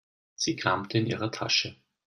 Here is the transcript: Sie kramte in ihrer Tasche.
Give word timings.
Sie 0.33 0.55
kramte 0.55 0.97
in 0.97 1.05
ihrer 1.05 1.31
Tasche. 1.31 1.79